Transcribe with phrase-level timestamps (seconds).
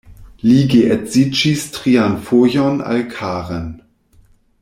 [0.45, 3.71] Li geedziĝis trian fojon, al Karen.